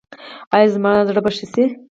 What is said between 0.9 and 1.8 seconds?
زړه به ښه شي؟